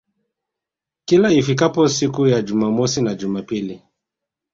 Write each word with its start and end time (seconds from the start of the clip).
Kila 1.05 1.31
ifikapo 1.31 1.89
siku 1.89 2.29
za 2.29 2.41
Jumamosi 2.41 3.01
na 3.01 3.15
Jumapili 3.15 3.81